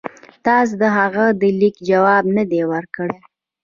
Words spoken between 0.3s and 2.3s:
تاسي د هغه د لیک جواب